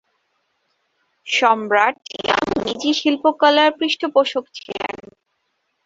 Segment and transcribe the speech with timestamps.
[1.27, 4.95] সম্রাট ইয়াং নিজে শিল্পকলার পৃষ্ঠপোষক ছিলেন।